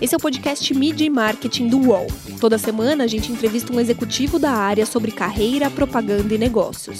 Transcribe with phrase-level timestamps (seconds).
[0.00, 2.06] Esse é o podcast Media e Marketing do UOL.
[2.40, 6.98] Toda semana a gente entrevista um executivo da área sobre carreira, propaganda e negócios.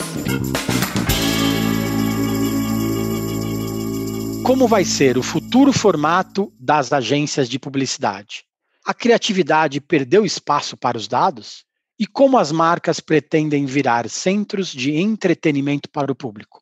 [4.45, 8.43] Como vai ser o futuro formato das agências de publicidade?
[8.85, 11.65] A criatividade perdeu espaço para os dados?
[12.01, 16.61] E como as marcas pretendem virar centros de entretenimento para o público?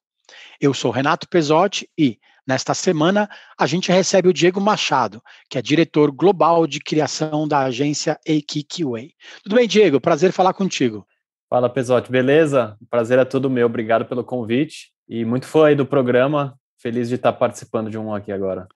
[0.61, 3.29] Eu sou Renato Pesotti e, nesta semana,
[3.59, 9.09] a gente recebe o Diego Machado, que é diretor global de criação da agência AKQA.
[9.43, 10.01] Tudo bem, Diego?
[10.01, 11.07] Prazer falar contigo.
[11.49, 12.77] Fala, Pesotti, beleza?
[12.81, 13.67] O prazer é todo meu.
[13.67, 16.59] Obrigado pelo convite e muito fã aí do programa.
[16.79, 18.69] Feliz de estar participando de um aqui agora.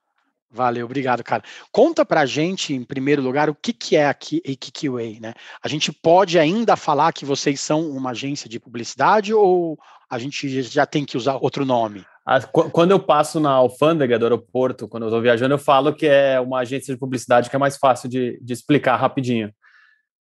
[0.52, 1.44] Valeu, obrigado, cara.
[1.70, 5.34] Conta pra gente, em primeiro lugar, o que, que é aqui a KQA, né?
[5.62, 9.78] A gente pode ainda falar que vocês são uma agência de publicidade ou
[10.10, 12.04] a gente já tem que usar outro nome?
[12.52, 16.38] Quando eu passo na alfândega do aeroporto, quando eu estou viajando, eu falo que é
[16.38, 19.52] uma agência de publicidade que é mais fácil de, de explicar rapidinho.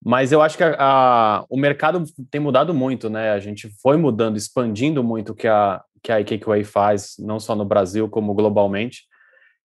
[0.03, 3.31] Mas eu acho que a, a, o mercado tem mudado muito, né?
[3.31, 7.55] A gente foi mudando, expandindo muito o que a, que a IKQA faz, não só
[7.55, 9.03] no Brasil, como globalmente.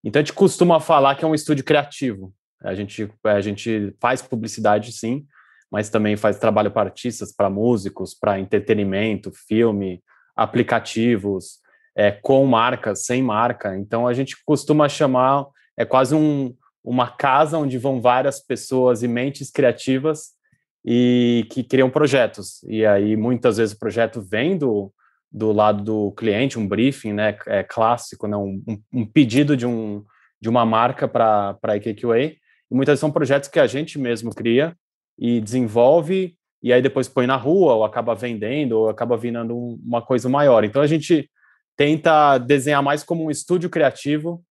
[0.04, 2.32] Então a gente costuma falar que é um estúdio criativo.
[2.62, 5.24] A gente, a gente faz publicidade, sim,
[5.70, 10.02] mas também faz trabalho para artistas, para músicos, para entretenimento, filme,
[10.36, 11.63] aplicativos,
[11.96, 13.76] é, com marca, sem marca.
[13.76, 19.08] Então a gente costuma chamar, é quase um, uma casa onde vão várias pessoas e
[19.08, 20.32] mentes criativas
[20.84, 22.62] e que criam projetos.
[22.64, 24.92] E aí muitas vezes o projeto vem do,
[25.32, 30.04] do lado do cliente, um briefing, né, é clássico, né, um, um pedido de, um,
[30.40, 32.38] de uma marca para a IKQA, e
[32.70, 34.76] muitas vezes são projetos que a gente mesmo cria
[35.18, 40.02] e desenvolve, e aí depois põe na rua, ou acaba vendendo, ou acaba virando uma
[40.02, 40.64] coisa maior.
[40.64, 41.28] Então a gente
[41.76, 44.44] tenta desenhar mais como um estúdio criativo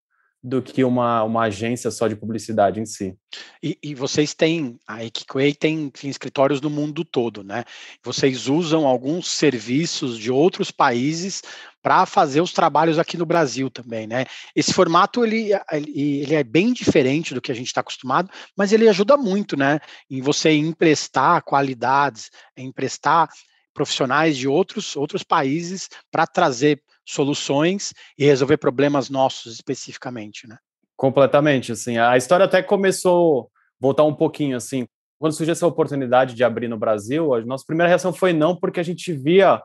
[0.43, 3.15] do que uma, uma agência só de publicidade em si.
[3.61, 7.63] E, e vocês têm, a Equiquay tem, tem, escritórios no mundo todo, né?
[8.03, 11.41] Vocês usam alguns serviços de outros países
[11.81, 14.25] para fazer os trabalhos aqui no Brasil também, né?
[14.53, 18.89] Esse formato, ele, ele, é bem diferente do que a gente está acostumado, mas ele
[18.89, 19.79] ajuda muito, né?
[20.09, 23.29] Em você emprestar qualidades, emprestar
[23.73, 30.57] profissionais de outros, outros países para trazer soluções e resolver problemas nossos especificamente, né?
[30.95, 31.97] Completamente, assim.
[31.97, 33.49] A história até começou
[33.83, 34.87] voltar um pouquinho assim.
[35.19, 38.79] Quando surgiu essa oportunidade de abrir no Brasil, a nossa primeira reação foi não, porque
[38.79, 39.61] a gente via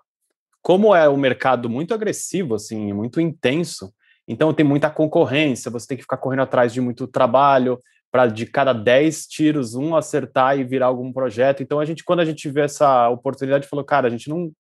[0.60, 3.92] como é o mercado muito agressivo, assim, muito intenso.
[4.26, 7.80] Então tem muita concorrência, você tem que ficar correndo atrás de muito trabalho
[8.18, 11.62] para de cada 10 tiros um acertar e virar algum projeto.
[11.62, 14.50] Então a gente quando a gente vê essa oportunidade falou, cara, a gente não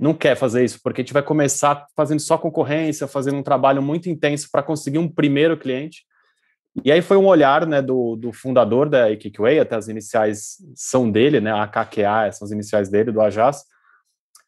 [0.00, 3.82] não quer fazer isso, porque a gente vai começar fazendo só concorrência, fazendo um trabalho
[3.82, 6.04] muito intenso para conseguir um primeiro cliente.
[6.84, 11.10] E aí foi um olhar né, do, do fundador da Equiquay, até as iniciais são
[11.10, 13.64] dele, né, a KQA, são as iniciais dele, do Ajas,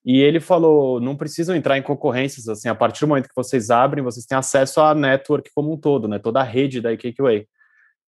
[0.05, 3.71] e ele falou, não precisam entrar em concorrências, assim, a partir do momento que vocês
[3.71, 7.45] abrem, vocês têm acesso à network como um todo, né, toda a rede da EKQA,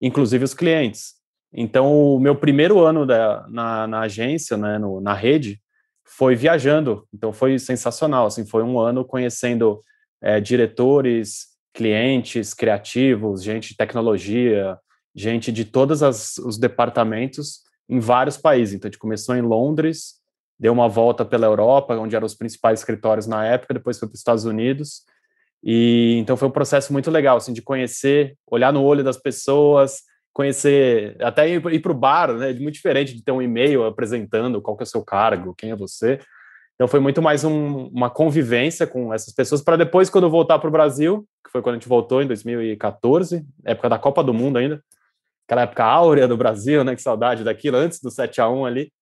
[0.02, 1.14] inclusive os clientes.
[1.52, 5.60] Então, o meu primeiro ano da, na, na agência, né, no, na rede,
[6.04, 7.06] foi viajando.
[7.12, 8.26] Então foi sensacional.
[8.26, 9.80] Assim, foi um ano conhecendo
[10.20, 14.78] é, diretores, clientes, criativos, gente de tecnologia,
[15.14, 16.02] gente de todos
[16.38, 18.74] os departamentos em vários países.
[18.74, 20.14] Então a gente começou em Londres,
[20.58, 24.14] deu uma volta pela Europa, onde eram os principais escritórios na época, depois foi para
[24.14, 25.02] os Estados Unidos.
[25.62, 30.00] E então foi um processo muito legal, assim, de conhecer, olhar no olho das pessoas,
[30.32, 32.52] conhecer, até ir, para o bar, né?
[32.54, 35.76] Muito diferente de ter um e-mail apresentando qual que é o seu cargo, quem é
[35.76, 36.18] você.
[36.74, 40.58] Então foi muito mais um, uma convivência com essas pessoas para depois, quando eu voltar
[40.58, 44.34] para o Brasil, que foi quando a gente voltou em 2014, época da Copa do
[44.34, 44.82] Mundo ainda,
[45.46, 46.96] aquela época áurea do Brasil, né?
[46.96, 48.92] Que saudade daquilo, antes do 7 a 1 ali.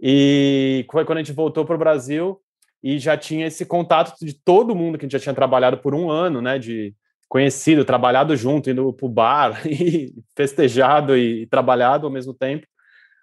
[0.00, 2.40] E foi quando a gente voltou para o Brasil
[2.82, 5.94] e já tinha esse contato de todo mundo que a gente já tinha trabalhado por
[5.94, 6.58] um ano, né?
[6.58, 6.94] De
[7.28, 12.66] conhecido, trabalhado junto, indo para o bar e festejado e, trabalhado ao mesmo tempo.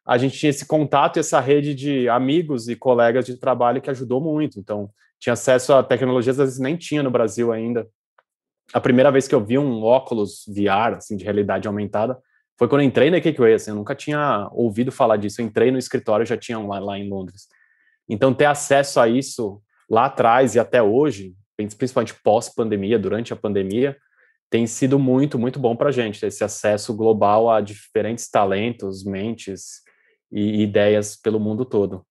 [0.06, 3.90] A gente tinha esse contato e essa rede de amigos e colegas de trabalho que
[3.90, 4.60] ajudou muito.
[4.60, 4.90] Então,
[5.20, 7.88] tinha acesso a tecnologias às vezes nem tinha no Brasil ainda.
[8.74, 12.18] A primeira vez que eu vi um óculos VR, assim, de realidade aumentada,
[12.58, 15.42] foi quando eu entrei na Cakeway, assim, eu nunca tinha ouvido falar disso.
[15.42, 17.48] Eu entrei no escritório, já tinha um lá, lá em Londres.
[18.10, 23.96] Então, ter acesso a isso lá atrás e até hoje, principalmente pós-pandemia, durante a pandemia,
[24.50, 29.82] tem sido muito, muito bom para a gente, esse acesso global a diferentes talentos, mentes
[30.32, 32.04] e ideias pelo mundo todo.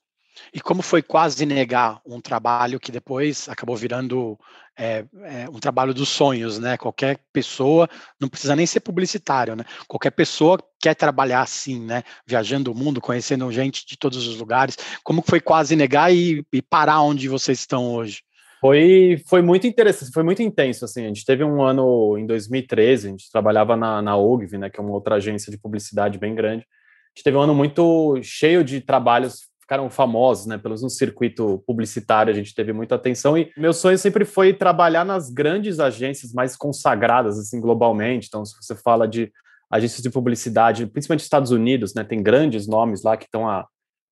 [0.52, 4.38] E como foi quase negar um trabalho que depois acabou virando
[4.78, 6.76] é, é, um trabalho dos sonhos, né?
[6.76, 7.88] Qualquer pessoa,
[8.20, 9.64] não precisa nem ser publicitário, né?
[9.86, 12.02] Qualquer pessoa quer trabalhar assim, né?
[12.26, 14.76] Viajando o mundo, conhecendo gente de todos os lugares.
[15.02, 18.22] Como foi quase negar e, e parar onde vocês estão hoje?
[18.60, 23.06] Foi, foi muito interessante, foi muito intenso, assim, a gente teve um ano em 2013,
[23.06, 26.34] a gente trabalhava na, na OGV, né, que é uma outra agência de publicidade bem
[26.34, 30.88] grande, a gente teve um ano muito cheio de trabalhos ficaram famosos, né, pelos um
[30.88, 35.78] circuito publicitário, a gente teve muita atenção e meu sonho sempre foi trabalhar nas grandes
[35.78, 38.28] agências mais consagradas assim globalmente.
[38.28, 39.30] Então, se você fala de
[39.70, 43.66] agências de publicidade, principalmente Estados Unidos, né, tem grandes nomes lá que estão há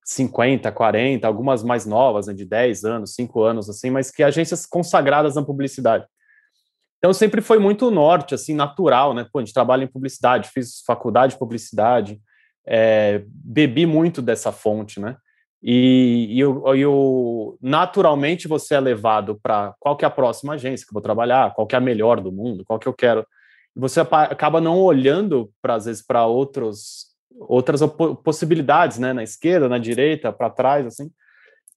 [0.05, 4.63] 50, 40, algumas mais novas, né, de 10 anos, 5 anos assim, mas que agências
[4.63, 6.05] consagradas na publicidade.
[6.99, 9.25] Então sempre foi muito norte, assim, natural, né?
[9.33, 12.21] Pô, a gente trabalha em publicidade, fiz faculdade de publicidade,
[12.63, 15.17] é, bebi muito dessa fonte, né?
[15.61, 20.85] E, e, eu, eu, naturalmente você é levado para qual que é a próxima agência
[20.85, 23.25] que eu vou trabalhar, qual que é a melhor do mundo, qual que eu quero.
[23.75, 27.07] Você acaba não olhando às vezes para outros
[27.39, 27.81] outras
[28.23, 31.11] possibilidades, né, na esquerda, na direita, para trás, assim.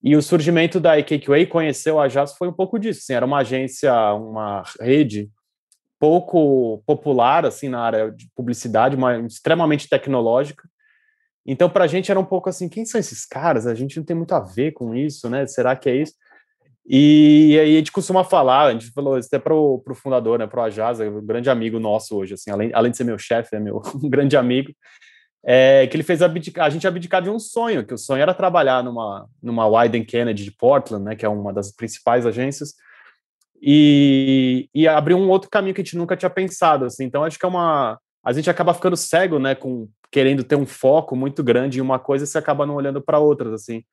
[0.03, 3.39] E o surgimento da EKQA conheceu a JAS foi um pouco disso, assim, era uma
[3.39, 5.31] agência, uma rede
[5.99, 10.67] pouco popular assim na área de publicidade, uma extremamente tecnológica
[11.53, 13.67] então, para a gente era um pouco assim: quem são esses caras?
[13.67, 15.47] A gente não tem muito a ver com isso, né?
[15.49, 16.15] Será que é isso?
[16.87, 20.47] E aí a gente costuma falar, a gente falou isso até para o fundador, né,
[20.47, 23.55] para o Ajaz, um grande amigo nosso hoje, assim, além, além de ser meu chefe,
[23.55, 24.73] é meu um grande amigo,
[25.45, 28.35] é, que ele fez abdicar, a gente abdicar de um sonho, que o sonho era
[28.35, 32.75] trabalhar numa, numa Wyden Kennedy de Portland, né, que é uma das principais agências,
[33.63, 37.39] e, e abrir um outro caminho que a gente nunca tinha pensado, assim, então acho
[37.39, 41.43] que é uma, a gente acaba ficando cego, né, com querendo ter um foco muito
[41.43, 43.85] grande em uma coisa, você acaba não olhando para outras, assim.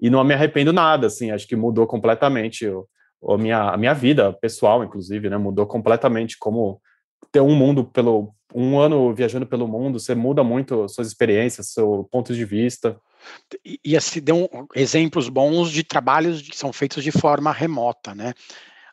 [0.00, 4.32] E não me arrependo nada, assim, acho que mudou completamente a, minha, a minha vida
[4.32, 6.80] pessoal, inclusive, né, mudou completamente como
[7.30, 12.06] ter um mundo pelo um ano viajando pelo mundo, você muda muito suas experiências, seu
[12.10, 13.00] ponto de vista.
[13.64, 18.34] E, e assim, deu exemplos bons de trabalhos que são feitos de forma remota, né?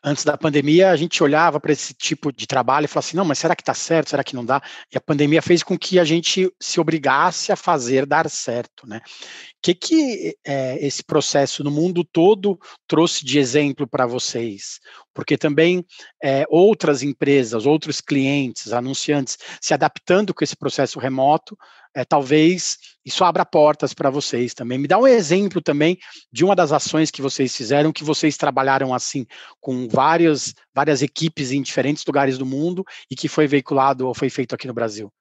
[0.02, 3.24] Antes da pandemia, a gente olhava para esse tipo de trabalho e falava assim: não,
[3.24, 4.10] mas será que está certo?
[4.10, 4.62] Será que não dá?
[4.92, 9.00] E a pandemia fez com que a gente se obrigasse a fazer dar certo, né?
[9.04, 12.58] O que, que é, esse processo no mundo todo
[12.88, 14.80] trouxe de exemplo para vocês?
[15.12, 15.84] Porque também
[16.22, 21.58] é, outras empresas, outros clientes, anunciantes, se adaptando com esse processo remoto,
[21.94, 24.78] é, talvez isso abra portas para vocês também.
[24.78, 25.98] Me dá um exemplo também
[26.32, 29.26] de uma das ações que vocês fizeram, que vocês trabalharam assim
[29.60, 34.30] com várias, várias equipes em diferentes lugares do mundo e que foi veiculado ou foi
[34.30, 35.12] feito aqui no Brasil.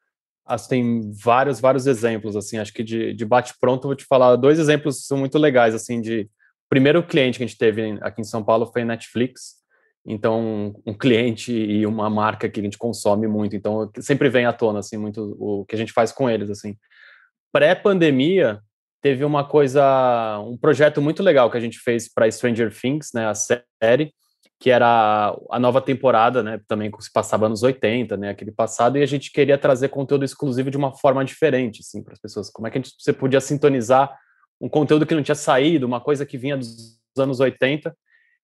[0.45, 4.57] As, tem vários, vários exemplos, assim, acho que de, de bate-pronto vou te falar dois
[4.57, 6.29] exemplos são muito legais, assim, de...
[6.67, 9.58] Primeiro cliente que a gente teve aqui em São Paulo foi a Netflix,
[10.05, 14.53] então um cliente e uma marca que a gente consome muito, então sempre vem à
[14.53, 16.75] tona, assim, muito o que a gente faz com eles, assim.
[17.51, 18.59] Pré-pandemia,
[19.01, 23.27] teve uma coisa, um projeto muito legal que a gente fez para Stranger Things, né,
[23.27, 24.13] a série,
[24.59, 29.01] que era a nova temporada, né, também se passava nos 80, né, aquele passado, e
[29.01, 32.49] a gente queria trazer conteúdo exclusivo de uma forma diferente, assim, para as pessoas.
[32.49, 34.13] Como é que a gente, você podia sintonizar
[34.59, 37.95] um conteúdo que não tinha saído, uma coisa que vinha dos anos 80,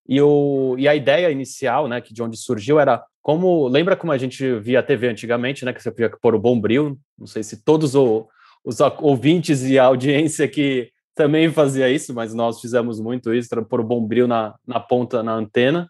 [0.08, 4.12] e, o, e a ideia inicial, né, que de onde surgiu era como, lembra como
[4.12, 7.42] a gente via a TV antigamente, né, que você podia pôr o bombril, não sei
[7.42, 8.28] se todos o,
[8.64, 13.80] os ouvintes e a audiência que também fazia isso, mas nós fizemos muito isso, pôr
[13.80, 15.90] o bombril na, na ponta, na antena,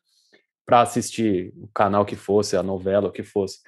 [0.65, 3.59] para assistir o canal que fosse, a novela, o que fosse.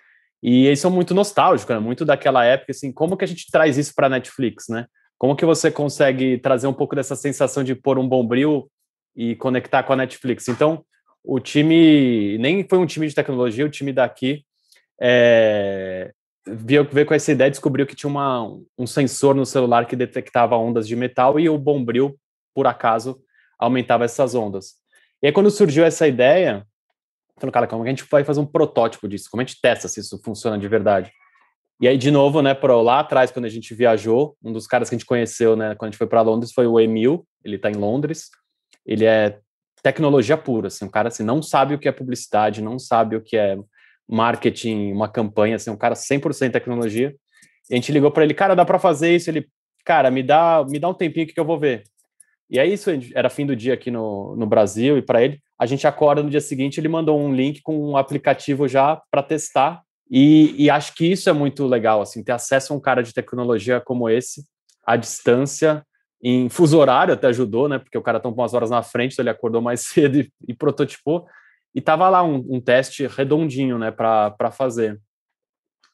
[0.42, 1.80] E eles são muito nostálgicos, né?
[1.80, 4.86] muito daquela época, assim, como que a gente traz isso para Netflix, né?
[5.18, 8.70] Como que você consegue trazer um pouco dessa sensação de pôr um bombril
[9.18, 10.48] e conectar com a Netflix?
[10.48, 10.86] Então,
[11.24, 14.46] o time, nem foi um time de tecnologia, o time daqui
[15.02, 16.14] é,
[16.46, 18.48] veio, veio com essa ideia, descobriu que tinha uma,
[18.78, 22.18] um sensor no celular que detectava ondas de metal e o bombril,
[22.54, 23.20] por acaso,
[23.60, 24.76] aumentava essas ondas.
[25.22, 26.66] E aí, quando surgiu essa ideia,
[27.40, 29.30] Falando, cara, como a gente vai fazer um protótipo disso?
[29.30, 31.12] Como a gente testa se isso funciona de verdade?
[31.80, 34.90] E aí, de novo, né, pro, lá atrás, quando a gente viajou, um dos caras
[34.90, 37.58] que a gente conheceu, né, quando a gente foi para Londres, foi o Emil, ele
[37.58, 38.30] está em Londres,
[38.88, 39.38] ele é
[39.84, 43.22] tecnologia pura, assim, um cara assim, não sabe o que é publicidade, não sabe o
[43.22, 43.58] que é
[44.08, 47.14] marketing, uma campanha, assim, um cara 100% tecnologia.
[47.70, 49.30] E a gente ligou para ele, cara, dá para fazer isso?
[49.30, 49.48] Ele,
[49.86, 51.84] cara, me dá, me dá um tempinho que eu vou ver.
[52.50, 55.66] E aí, isso era fim do dia aqui no, no Brasil, e para ele, a
[55.66, 59.82] gente acorda no dia seguinte, ele mandou um link com um aplicativo já para testar.
[60.10, 63.14] E, e, acho que isso é muito legal, assim, ter acesso a um cara de
[63.14, 64.46] tecnologia como esse,
[64.86, 65.84] à distância,
[66.22, 67.80] em fuso horário até ajudou, né?
[67.80, 70.54] Porque o cara tá umas horas na frente, então ele acordou mais cedo e, e
[70.54, 71.28] prototipou.
[71.76, 75.00] E tava lá um, um teste redondinho, né, para fazer.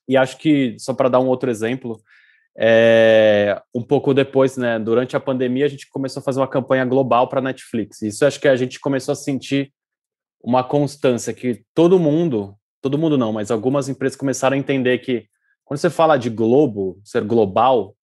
[0.07, 2.01] E acho que, só para dar um outro exemplo,
[2.57, 6.85] é, um pouco depois, né, durante a pandemia, a gente começou a fazer uma campanha
[6.85, 8.01] global para Netflix.
[8.01, 9.73] Isso acho que a gente começou a sentir
[10.41, 15.25] uma constância que todo mundo, todo mundo não, mas algumas empresas começaram a entender que
[15.65, 17.95] quando você fala de globo, ser global,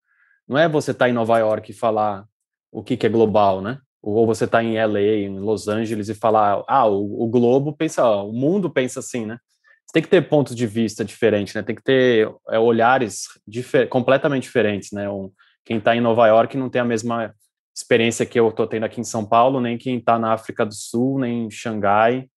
[0.50, 2.26] não é você estar tá em Nova York e falar
[2.72, 3.78] o que, que é global, né?
[4.02, 8.04] Ou você está em LA, em Los Angeles e falar, ah, o, o globo pensa,
[8.04, 9.38] o mundo pensa assim, né?
[9.86, 11.62] Você tem que ter pontos de vista diferentes, né?
[11.62, 15.08] Tem que ter é, olhares difer completamente diferentes, né?
[15.08, 15.30] Um,
[15.64, 17.32] quem está em Nova York não tem a mesma
[17.72, 20.74] experiência que eu estou tendo aqui em São Paulo, nem quem está na África do
[20.74, 22.28] Sul, nem em Xangai.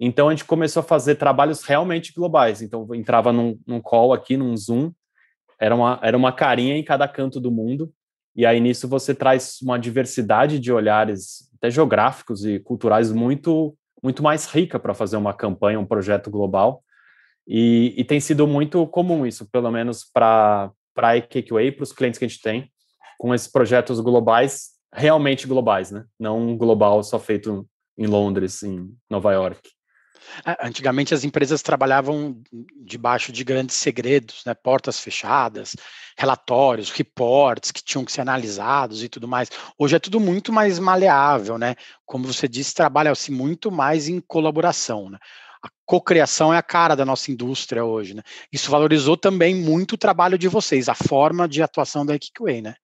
[0.00, 2.62] Então a gente começou a fazer trabalhos realmente globais.
[2.62, 4.90] Então entrava num, num call aqui, num Zoom,
[5.62, 7.92] era uma, era uma carinha em cada canto do mundo.
[8.34, 14.24] E aí nisso você traz uma diversidade de olhares, até geográficos e culturais, muito, muito
[14.24, 16.82] mais rica para fazer uma campanha, um projeto global.
[17.46, 22.18] E, e tem sido muito comum isso, pelo menos para a Cakeway, para os clientes
[22.18, 22.68] que a gente tem,
[23.16, 26.04] com esses projetos globais, realmente globais, né?
[26.18, 29.60] Não um global só feito em Londres, em Nova York.
[30.46, 32.40] É, antigamente as empresas trabalhavam
[32.84, 34.54] debaixo de grandes segredos, né?
[34.54, 35.76] portas fechadas,
[36.16, 39.50] relatórios, reports que tinham que ser analisados e tudo mais.
[39.78, 41.74] Hoje é tudo muito mais maleável, né?
[42.04, 45.18] Como você disse, trabalha-se muito mais em colaboração, né?
[45.62, 48.22] A cocriação é a cara da nossa indústria hoje, né?
[48.52, 52.74] Isso valorizou também muito o trabalho de vocês, a forma de atuação da Equiquay, né?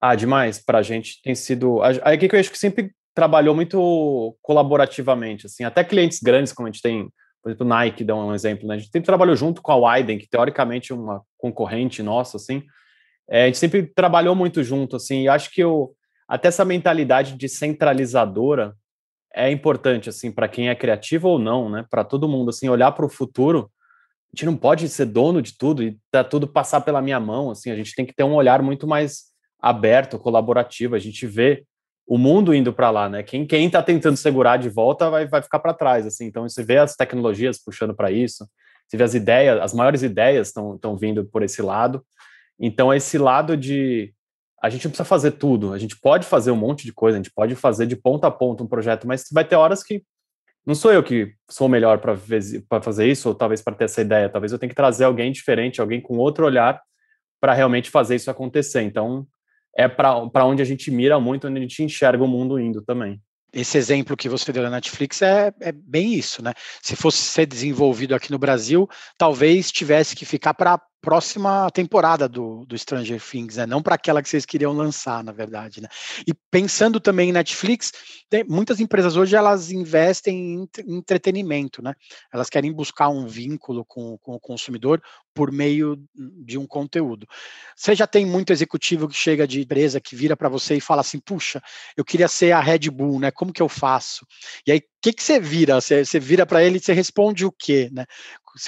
[0.00, 0.58] Ah, demais.
[0.58, 1.80] Para a gente tem sido.
[1.82, 6.82] A Equiquay acho que sempre trabalhou muito colaborativamente, assim, até clientes grandes, como a gente
[6.82, 7.08] tem,
[7.42, 8.74] por exemplo, Nike, dá um exemplo, né?
[8.74, 12.62] A gente sempre trabalhou junto com a Widen, que teoricamente é uma concorrente nossa, assim,
[13.28, 15.94] é, a gente sempre trabalhou muito junto, assim, e acho que eu,
[16.26, 18.74] até essa mentalidade de centralizadora
[19.34, 21.84] é importante, assim, para quem é criativo ou não, né?
[21.90, 23.70] Para todo mundo, assim, olhar para o futuro,
[24.32, 27.50] a gente não pode ser dono de tudo e tá tudo passar pela minha mão,
[27.50, 31.64] assim, a gente tem que ter um olhar muito mais aberto, colaborativo, a gente vê
[32.06, 33.22] o mundo indo para lá, né?
[33.22, 36.26] Quem quem está tentando segurar de volta vai, vai ficar para trás, assim.
[36.26, 38.46] Então você vê as tecnologias puxando para isso,
[38.86, 42.04] você vê as ideias, as maiores ideias estão vindo por esse lado.
[42.58, 44.12] Então esse lado de
[44.62, 47.20] a gente não precisa fazer tudo, a gente pode fazer um monte de coisa, a
[47.22, 50.04] gente pode fazer de ponta a ponta um projeto, mas vai ter horas que
[50.64, 54.28] não sou eu que sou melhor para fazer isso, ou talvez para ter essa ideia,
[54.28, 56.80] talvez eu tenha que trazer alguém diferente, alguém com outro olhar
[57.40, 58.82] para realmente fazer isso acontecer.
[58.82, 59.26] Então,
[59.76, 63.20] é para onde a gente mira muito, onde a gente enxerga o mundo indo também.
[63.52, 66.54] Esse exemplo que você deu na Netflix é, é bem isso, né?
[66.80, 68.88] Se fosse ser desenvolvido aqui no Brasil,
[69.18, 73.66] talvez tivesse que ficar para próxima temporada do, do Stranger Things, né?
[73.66, 75.88] Não para aquela que vocês queriam lançar, na verdade, né?
[76.24, 77.92] E pensando também em Netflix,
[78.30, 81.94] tem, muitas empresas hoje elas investem em entretenimento, né?
[82.32, 85.02] Elas querem buscar um vínculo com, com o consumidor
[85.34, 87.26] por meio de um conteúdo.
[87.76, 91.00] Você já tem muito executivo que chega de empresa que vira para você e fala
[91.00, 91.60] assim: puxa,
[91.96, 93.32] eu queria ser a Red Bull, né?
[93.32, 94.24] Como que eu faço?
[94.64, 95.80] E aí, o que, que você vira?
[95.80, 98.06] Você, você vira para ele e você responde o quê, né?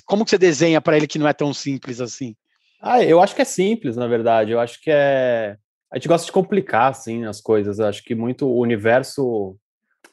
[0.04, 2.34] Como que você desenha para ele que não é tão simples assim?
[2.80, 4.52] Ah, eu acho que é simples, na verdade.
[4.52, 5.56] Eu acho que é.
[5.90, 7.78] A gente gosta de complicar, assim, as coisas.
[7.78, 9.56] Eu acho que muito o universo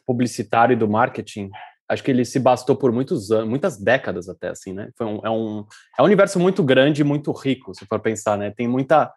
[0.06, 1.50] publicitário e do marketing,
[1.88, 4.90] acho que ele se bastou por muitos anos, muitas décadas até, assim, né?
[4.98, 5.66] Foi um, é, um,
[5.98, 8.52] é um universo muito grande e muito rico, se for pensar, né?
[8.52, 9.12] Tem muita,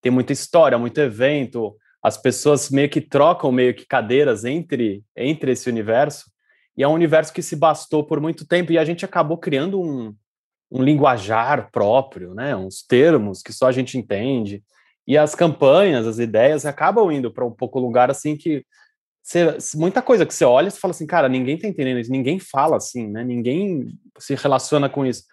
[0.00, 5.52] tem muita história, muito evento, as pessoas meio que trocam meio que cadeiras entre, entre
[5.52, 6.30] esse universo,
[6.76, 9.80] e é um universo que se bastou por muito tempo e a gente acabou criando
[9.80, 10.14] um,
[10.70, 12.56] um linguajar próprio, né?
[12.56, 14.62] Uns termos que só a gente entende.
[15.06, 18.64] E as campanhas, as ideias acabam indo para um pouco lugar assim que
[19.22, 22.38] você, muita coisa que você olha e fala assim, cara, ninguém tá entendendo isso, ninguém
[22.38, 23.24] fala assim, né?
[23.24, 23.88] Ninguém
[24.18, 25.24] se relaciona com isso.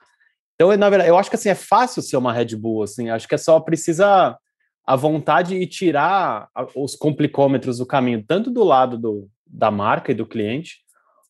[0.55, 3.27] Então, na verdade, eu acho que assim é fácil ser uma Red Bull, assim, acho
[3.27, 4.37] que é só precisa
[4.85, 10.15] a vontade e tirar os complicômetros do caminho, tanto do lado do, da marca e
[10.15, 10.77] do cliente,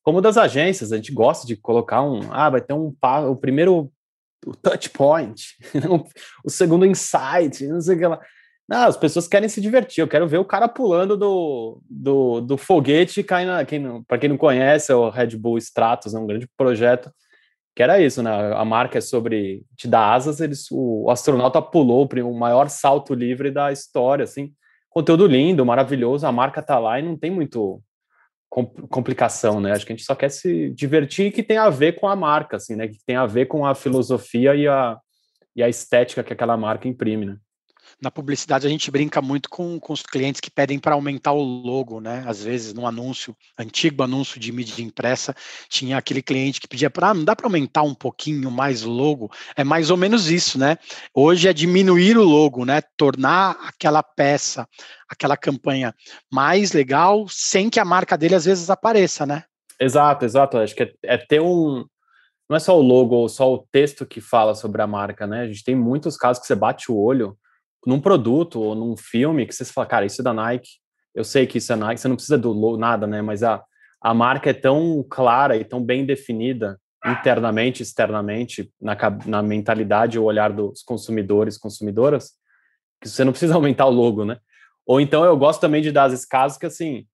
[0.04, 2.94] como das agências, a gente gosta de colocar um, ah, vai ter um
[3.30, 3.92] o primeiro
[4.46, 5.56] o touch point,
[6.44, 8.20] o segundo insight, não sei o que lá.
[8.68, 10.02] Não, as pessoas querem se divertir.
[10.02, 13.66] Eu quero ver o cara pulando do, do, do foguete caindo.
[13.66, 17.12] Quem Para quem não conhece, é o Red Bull Stratos, é um grande projeto
[17.76, 18.32] que era isso, né?
[18.54, 20.42] A marca é sobre te dar asas.
[20.42, 24.54] Eles, o, o astronauta pulou o maior salto livre da história, assim.
[24.90, 26.28] Conteúdo lindo, maravilhoso.
[26.28, 27.82] A marca tá lá e não tem muito
[28.52, 29.72] complicação, né?
[29.72, 32.16] Acho que a gente só quer se divertir e que tem a ver com a
[32.18, 32.88] marca, assim, né?
[32.88, 35.00] Que tem a ver com a filosofia e a,
[35.56, 37.38] e a estética que aquela marca imprime, né?
[38.02, 41.42] Na publicidade a gente brinca muito com, com os clientes que pedem para aumentar o
[41.42, 42.24] logo, né?
[42.26, 45.36] Às vezes, no anúncio, antigo anúncio de mídia impressa,
[45.70, 49.32] tinha aquele cliente que pedia para, ah, não dá para aumentar um pouquinho mais logo?
[49.56, 50.78] É mais ou menos isso, né?
[51.14, 52.82] Hoje é diminuir o logo, né?
[52.98, 54.68] Tornar aquela peça,
[55.08, 55.94] aquela campanha
[56.32, 59.44] mais legal, sem que a marca dele às vezes apareça, né?
[59.80, 60.58] Exato, exato.
[60.58, 61.86] Acho que é, é ter um,
[62.50, 65.42] não é só o logo ou só o texto que fala sobre a marca, né?
[65.42, 67.38] A gente tem muitos casos que você bate o olho
[67.86, 70.70] num produto ou num filme que você fala, cara, isso é da Nike,
[71.14, 73.22] eu sei que isso é Nike, você não precisa do nada, né?
[73.22, 73.64] Mas a,
[74.02, 78.96] a marca é tão clara e tão bem definida internamente, externamente, na,
[79.26, 82.32] na mentalidade ou olhar dos consumidores, consumidoras,
[83.02, 84.38] que você não precisa aumentar o logo, né?
[84.86, 87.06] Ou então eu gosto também de dar esses casos que assim,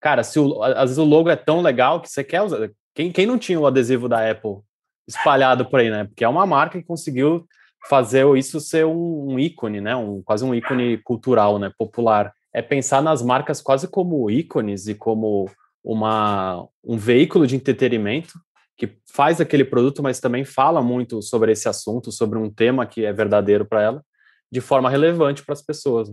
[0.00, 2.70] cara, se o, às vezes o logo é tão legal que você quer usar.
[2.94, 4.58] Quem, quem não tinha o adesivo da Apple
[5.06, 6.04] espalhado por aí, né?
[6.04, 7.46] Porque é uma marca que conseguiu
[7.88, 9.94] fazer isso ser um, um, ícone, né?
[9.94, 11.70] Um, quase um ícone cultural, né?
[11.76, 12.32] Popular.
[12.52, 15.50] É pensar nas marcas quase como ícones e como
[15.82, 18.32] uma, um veículo de entretenimento
[18.76, 23.04] que faz aquele produto, mas também fala muito sobre esse assunto, sobre um tema que
[23.04, 24.04] é verdadeiro para ela,
[24.50, 26.08] de forma relevante para as pessoas.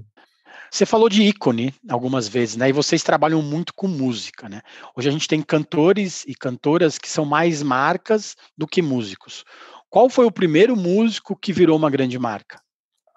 [0.69, 2.69] Você falou de ícone algumas vezes, né?
[2.69, 4.61] E vocês trabalham muito com música, né?
[4.95, 9.43] Hoje a gente tem cantores e cantoras que são mais marcas do que músicos.
[9.91, 12.61] Qual foi o primeiro músico que virou uma grande marca?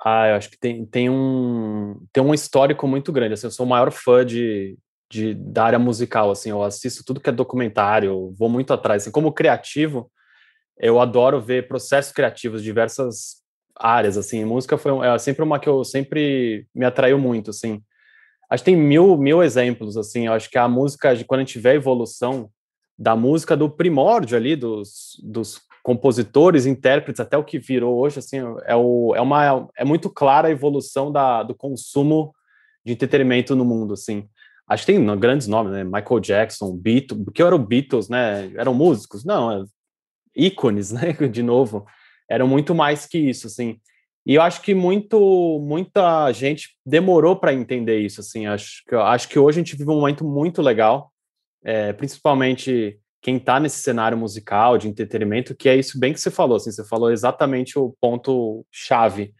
[0.04, 3.34] Ah, eu acho que tem, tem, um, tem um histórico muito grande.
[3.34, 4.76] Assim, eu sou o maior fã de,
[5.08, 6.32] de, da área musical.
[6.32, 9.02] Assim, eu assisto tudo que é documentário, vou muito atrás.
[9.02, 10.10] Assim, como criativo,
[10.76, 13.36] eu adoro ver processos criativos de diversas
[13.78, 14.18] áreas.
[14.18, 17.50] Assim, música foi é sempre uma que eu sempre me atraiu muito.
[17.50, 17.80] Assim,
[18.50, 19.96] acho que tem mil, mil exemplos.
[19.96, 22.50] Assim, eu acho que a música, quando a gente vê a evolução
[22.98, 28.38] da música do primórdio ali, dos, dos compositores, intérpretes, até o que virou hoje, assim,
[28.64, 32.34] é, o, é, uma, é muito clara a evolução da, do consumo
[32.82, 34.26] de entretenimento no mundo, assim.
[34.66, 35.84] Acho que tem grandes nomes, né?
[35.84, 38.50] Michael Jackson, Beatles, porque eram Beatles, né?
[38.56, 39.26] Eram músicos?
[39.26, 39.62] Não, é
[40.34, 41.12] ícones, né?
[41.12, 41.84] De novo,
[42.30, 43.78] eram muito mais que isso, assim.
[44.26, 48.46] E eu acho que muito, muita gente demorou para entender isso, assim.
[48.46, 51.12] Acho que, acho que hoje a gente vive um momento muito legal,
[51.62, 56.30] é, principalmente quem está nesse cenário musical de entretenimento, que é isso bem que você
[56.30, 59.32] falou, assim, você falou exatamente o ponto chave,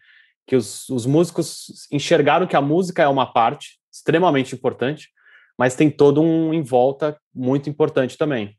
[0.47, 5.09] que os, os músicos enxergaram que a música é uma parte extremamente importante,
[5.55, 8.57] mas tem todo um em volta muito importante também.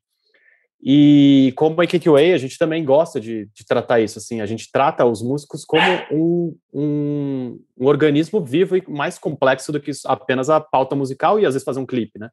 [0.80, 4.70] E como a KQA, a gente também gosta de, de, tratar isso, assim, a gente
[4.70, 10.48] trata os músicos como um, um, um, organismo vivo e mais complexo do que apenas
[10.48, 12.30] a pauta musical e às vezes fazer um clipe, né?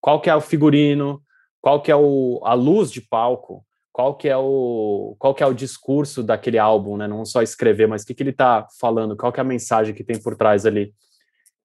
[0.00, 1.20] Qual que é o figurino,
[1.60, 5.46] qual que é o, a luz de palco, qual que é o qual que é
[5.46, 7.08] o discurso daquele álbum, né?
[7.08, 9.94] Não só escrever, mas o que, que ele está falando, qual que é a mensagem
[9.94, 10.94] que tem por trás ali.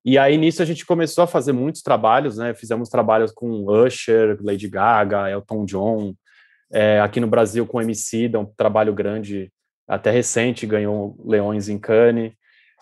[0.06, 2.53] E aí nisso a gente começou a fazer muitos trabalhos, né?
[2.53, 6.13] Fizemos trabalhos com Usher, Lady Gaga, Elton John,
[6.73, 9.51] é, aqui no Brasil com MC, um trabalho grande,
[9.88, 12.34] até recente, ganhou Leões em Cannes.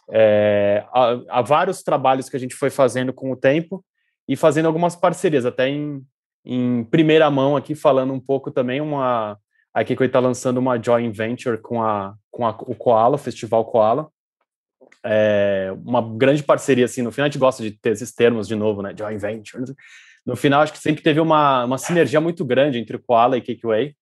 [0.09, 3.83] É, há, há, vários trabalhos que a gente foi fazendo com o tempo
[4.27, 6.01] e fazendo algumas parcerias, até em,
[6.45, 9.37] em primeira mão aqui, falando um pouco também, uma,
[9.73, 13.65] a Kiko está lançando uma joint venture com, a, com a, o Koala, o Festival
[13.65, 14.09] Koala,
[15.03, 18.55] é, uma grande parceria, assim, no final a gente gosta de ter esses termos de
[18.55, 19.63] novo, né, joint venture,
[20.25, 23.41] no final acho que sempre teve uma, uma sinergia muito grande entre o Koala e
[23.41, 23.95] Cakeway,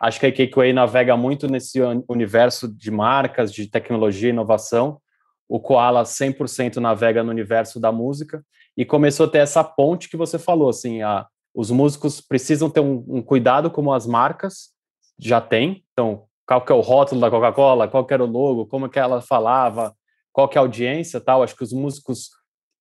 [0.00, 5.00] acho que a Cakeway navega muito nesse universo de marcas, de tecnologia e inovação,
[5.48, 8.44] o Koala 100% navega no universo da música,
[8.76, 12.80] e começou a ter essa ponte que você falou, assim, a, os músicos precisam ter
[12.80, 14.70] um, um cuidado como as marcas
[15.18, 15.84] já têm.
[15.92, 18.98] Então, qual que é o rótulo da Coca-Cola, qual que era o logo, como que
[18.98, 19.94] ela falava,
[20.32, 21.42] qual que é a audiência, tal.
[21.42, 22.30] Acho que os músicos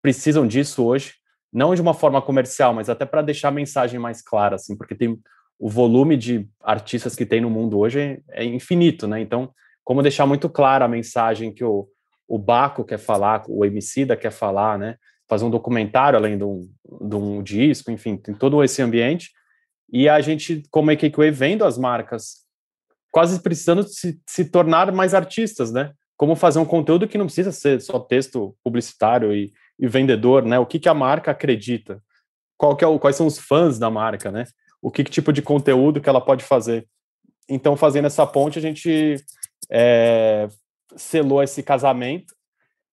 [0.01, 1.15] precisam disso hoje,
[1.53, 4.95] não de uma forma comercial, mas até para deixar a mensagem mais clara, assim, porque
[4.95, 5.21] tem
[5.59, 9.21] o volume de artistas que tem no mundo hoje é, é infinito, né?
[9.21, 9.53] Então,
[9.85, 11.87] como deixar muito clara a mensagem que o,
[12.27, 14.97] o Baco quer falar, o Emicida quer falar, né?
[15.33, 16.69] Fazer um documentário além de um,
[17.09, 19.31] de um disco, enfim, tem todo esse ambiente.
[19.91, 22.43] E a gente, como a KQA, vendo as marcas
[23.11, 25.93] quase precisando se, se tornar mais artistas, né?
[26.19, 30.59] Como fazer um conteúdo que não precisa ser só texto publicitário e, e vendedor, né?
[30.59, 32.03] O que, que a marca acredita?
[32.59, 34.45] Qual que é o, quais são os fãs da marca, né?
[34.83, 36.87] O que, que tipo de conteúdo que ela pode fazer?
[37.49, 39.17] Então, fazendo essa ponte, a gente
[39.71, 40.47] é,
[40.95, 42.35] selou esse casamento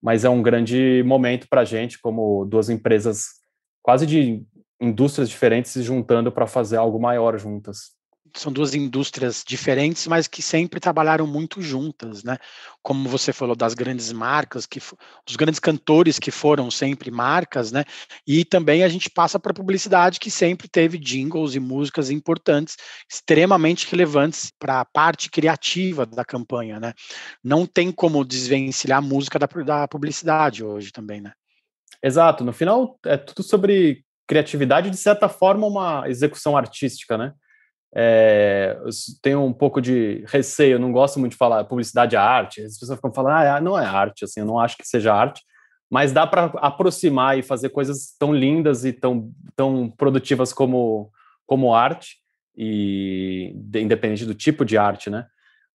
[0.02, 3.40] mas é um grande momento para a gente, como duas empresas
[3.82, 4.44] quase de
[4.80, 7.99] indústrias diferentes se juntando para fazer algo maior juntas.
[8.34, 12.38] São duas indústrias diferentes, mas que sempre trabalharam muito juntas, né?
[12.82, 14.80] Como você falou das grandes marcas, que
[15.26, 17.84] dos grandes cantores que foram sempre marcas, né?
[18.26, 22.78] E também a gente passa para a publicidade que sempre teve jingles e músicas importantes,
[23.12, 26.94] extremamente relevantes para a parte criativa da campanha, né?
[27.44, 31.32] Não tem como desvencilhar a música da, da publicidade hoje também, né?
[32.04, 32.44] Exato.
[32.44, 37.34] No final é tudo sobre criatividade, de certa forma, uma execução artística, né?
[37.96, 38.90] É, eu
[39.22, 42.62] tenho um pouco de receio, eu não gosto muito de falar publicidade é arte.
[42.62, 45.42] As pessoas ficam falando, ah, não é arte, assim, eu não acho que seja arte,
[45.90, 51.12] mas dá para aproximar e fazer coisas tão lindas e tão, tão produtivas como,
[51.46, 52.18] como arte,
[52.56, 55.26] e independente do tipo de arte, né?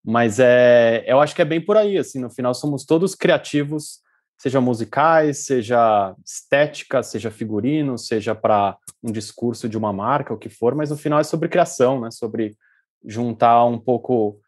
[0.05, 4.04] Mas é, eu acho que é bem por aí, assim, no final somos todos criativos
[4.39, 10.49] seja musicais, seja estética, seja figurino, seja para um discurso de uma marca, o que
[10.49, 12.11] for, mas no final é sobre criação, né?
[12.11, 12.57] Sobre
[13.05, 14.39] juntar um pouco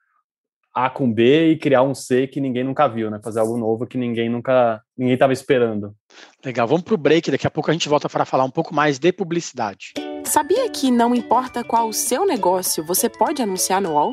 [0.74, 3.20] A com B e criar um C que ninguém nunca viu, né?
[3.22, 5.94] Fazer algo novo que ninguém nunca ninguém estava esperando.
[6.44, 8.74] Legal, vamos para o break, daqui a pouco a gente volta para falar um pouco
[8.74, 9.94] mais de publicidade.
[10.24, 14.12] Sabia que não importa qual o seu negócio, você pode anunciar no UOL?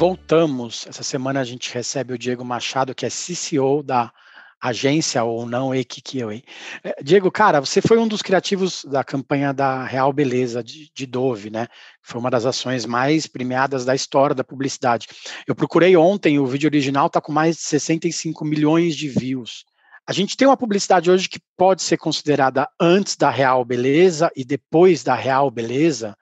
[0.00, 0.86] Voltamos.
[0.86, 4.10] Essa semana a gente recebe o Diego Machado, que é CCO da
[4.58, 6.42] agência ou não Ekikioi.
[6.82, 11.04] É, Diego, cara, você foi um dos criativos da campanha da Real Beleza de, de
[11.04, 11.66] Dove, né?
[12.02, 15.06] Foi uma das ações mais premiadas da história da publicidade.
[15.46, 19.66] Eu procurei ontem, o vídeo original está com mais de 65 milhões de views.
[20.08, 24.46] A gente tem uma publicidade hoje que pode ser considerada antes da Real Beleza e
[24.46, 26.16] depois da Real Beleza,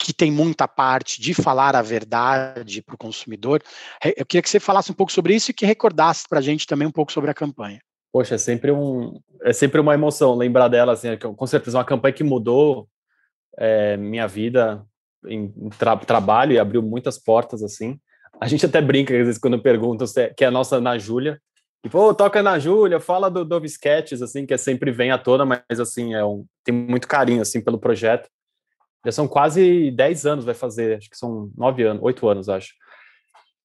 [0.00, 3.62] que tem muita parte de falar a verdade para o consumidor.
[4.16, 6.66] Eu queria que você falasse um pouco sobre isso e que recordasse para a gente
[6.66, 7.80] também um pouco sobre a campanha.
[8.10, 11.84] Poxa, é sempre, um, é sempre uma emoção lembrar dela, assim, é com certeza uma
[11.84, 12.88] campanha que mudou
[13.58, 14.84] é, minha vida
[15.26, 18.00] em tra trabalho e abriu muitas portas, assim.
[18.40, 20.98] A gente até brinca, às vezes, quando perguntam se é, que é a nossa Ana
[20.98, 21.38] Júlia,
[21.84, 25.18] e, pô, toca na Júlia, fala do Dove Sketches, assim, que é sempre vem à
[25.18, 28.28] tona, mas, assim, é um, tem muito carinho, assim, pelo projeto.
[29.04, 32.74] Já são quase 10 anos, vai fazer, acho que são 9 anos, 8 anos, acho.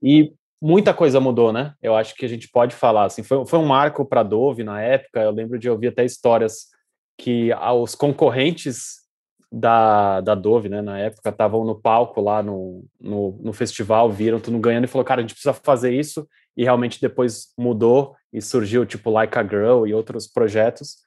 [0.01, 1.73] E muita coisa mudou, né?
[1.81, 4.63] Eu acho que a gente pode falar, assim, foi, foi um marco para a Dove
[4.63, 6.67] na época, eu lembro de ouvir até histórias
[7.17, 9.05] que os concorrentes
[9.51, 14.39] da, da Dove, né, na época, estavam no palco lá no, no, no festival, viram
[14.39, 18.41] tudo ganhando e falou, cara, a gente precisa fazer isso, e realmente depois mudou e
[18.41, 20.97] surgiu, tipo, Like a Girl e outros projetos,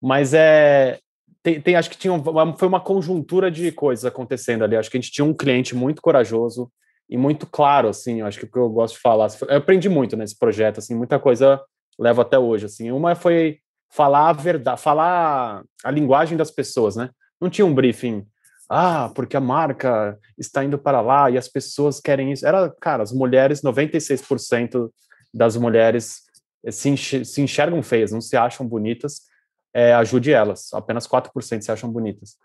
[0.00, 0.98] mas é,
[1.44, 4.76] tem, tem, acho que tinha uma, foi uma conjuntura de coisas acontecendo ali.
[4.76, 6.72] Acho que a gente tinha um cliente muito corajoso
[7.08, 8.22] e muito claro, assim.
[8.22, 11.18] Acho que o que eu gosto de falar, eu aprendi muito nesse projeto, assim, muita
[11.18, 11.60] coisa
[11.98, 12.90] levo até hoje, assim.
[12.90, 13.58] Uma foi
[13.92, 17.10] falar a verdade, falar a linguagem das pessoas, né?
[17.38, 18.26] Não tinha um briefing,
[18.70, 22.46] ah, porque a marca está indo para lá e as pessoas querem isso.
[22.46, 24.90] Era, cara, as mulheres, 96%
[25.32, 26.22] das mulheres
[26.70, 29.33] se, se enxergam feias, não se acham bonitas
[29.74, 30.72] é, ajude elas.
[30.72, 32.36] Apenas 4% se acham bonitas.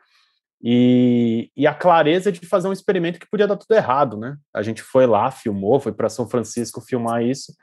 [0.62, 4.36] E, e, a clareza de fazer um experimento que podia dar tudo errado, né?
[4.54, 7.54] A gente foi lá, filmou, foi para São Francisco filmar isso,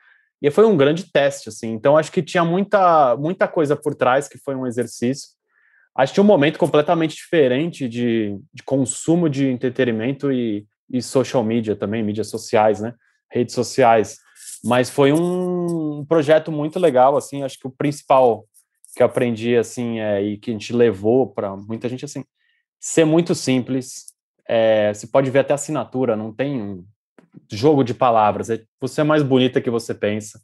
[0.41, 1.73] e foi um grande teste, assim.
[1.73, 5.29] Então, acho que tinha muita, muita coisa por trás que foi um exercício.
[5.95, 11.43] Acho que tinha um momento completamente diferente de, de consumo de entretenimento e, e social
[11.43, 12.95] media também, mídias sociais, né?
[13.31, 14.19] Redes sociais.
[14.65, 17.43] Mas foi um projeto muito legal, assim.
[17.43, 18.47] Acho que o principal
[18.97, 22.25] que eu aprendi assim é, e que a gente levou para muita gente assim
[22.81, 24.07] ser muito simples
[24.49, 26.85] é, você pode ver até assinatura não tem um
[27.53, 30.41] jogo de palavras é, você é mais bonita que você pensa.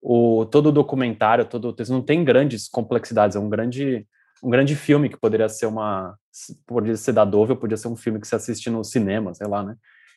[0.00, 4.06] O todo documentário todo o texto não tem grandes complexidades é um grande
[4.42, 6.16] um grande filme que poderia ser uma
[6.66, 9.46] poderia ser da Dove ou poderia ser um filme que você assiste no cinema sei
[9.46, 9.76] lá né.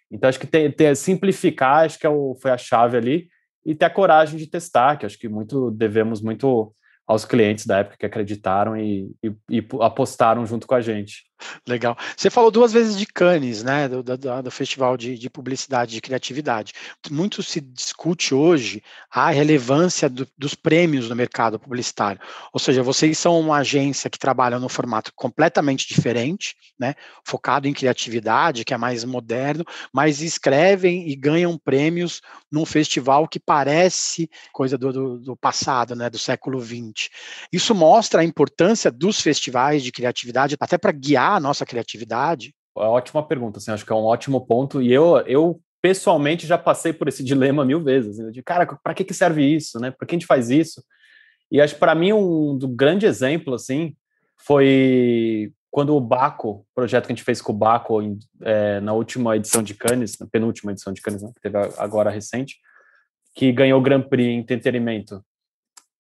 [0.09, 3.27] Então acho que ter simplificar acho que é o, foi a chave ali
[3.65, 6.73] e ter a coragem de testar que acho que muito devemos muito
[7.05, 11.23] aos clientes da época que acreditaram e, e, e, apostaram junto com a gente.
[11.67, 11.97] Legal.
[12.15, 16.01] Você falou duas vezes de Cannes, né, do, do, do Festival de, de, Publicidade e
[16.01, 16.73] Criatividade.
[17.09, 22.19] Muito se discute hoje a relevância do, dos prêmios no mercado publicitário.
[22.51, 27.73] Ou seja, vocês são uma agência que trabalha no formato completamente diferente, né, focado em
[27.73, 34.77] criatividade, que é mais moderno, mas escrevem e ganham prêmios num festival que parece coisa
[34.77, 37.09] do, do passado, né, do século XX.
[37.51, 42.53] Isso mostra a importância dos festivais de criatividade, até para guiar a nossa criatividade?
[42.77, 44.81] É ótima pergunta, assim, acho que é um ótimo ponto.
[44.81, 48.19] E eu, eu pessoalmente já passei por esse dilema mil vezes.
[48.19, 49.91] Assim, de cara, para que, que serve isso, né?
[49.91, 50.83] Por que a gente faz isso?
[51.51, 53.95] E acho para mim um do grande exemplo assim
[54.39, 58.93] foi quando o Baco, projeto que a gente fez com o Baco em, é, na
[58.93, 62.57] última edição de Cannes, na penúltima edição de Cannes, né, que teve agora recente,
[63.33, 65.23] que ganhou o Grand Prix em entretenimento.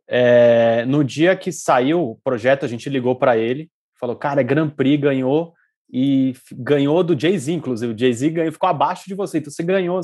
[0.07, 3.67] É, no dia que saiu o projeto, a gente ligou para ele
[3.99, 5.53] falou, cara, é Grand Prix ganhou
[5.91, 7.93] e ganhou do Jay-Z, inclusive.
[7.93, 9.99] O Jay-Z ganhou, ficou abaixo de você, então você ganhou.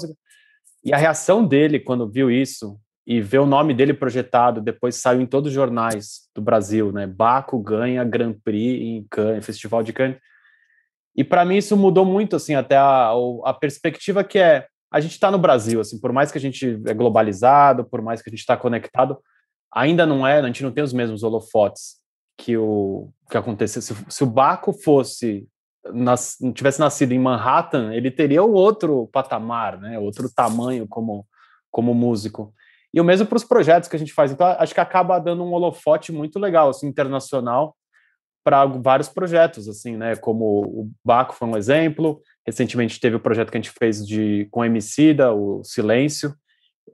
[0.83, 5.19] E a reação dele quando viu isso e vê o nome dele projetado, depois saiu
[5.19, 7.07] em todos os jornais do Brasil, né?
[7.07, 10.17] Baco ganha Grand Prix em Cannes, Festival de Cannes.
[11.15, 13.11] E para mim isso mudou muito, assim, até a,
[13.45, 16.81] a perspectiva que é a gente está no Brasil, assim, por mais que a gente
[16.85, 19.19] é globalizado, por mais que a gente está conectado,
[19.71, 21.98] ainda não é, a gente não tem os mesmos holofotes
[22.39, 23.81] que o que aconteceu.
[23.81, 25.45] Se, se o Baco fosse
[25.93, 29.99] nas, tivesse nascido em Manhattan, ele teria um outro patamar, né?
[29.99, 31.27] Outro tamanho como
[31.69, 32.51] como músico.
[32.91, 34.31] E o mesmo para os projetos que a gente faz.
[34.31, 37.75] Então, acho que acaba dando um holofote muito legal, assim, internacional,
[38.43, 40.15] para vários projetos, assim, né?
[40.15, 42.19] Como o Baco foi um exemplo.
[42.47, 46.33] Recentemente teve o projeto que a gente fez de com Emicida, o Silêncio.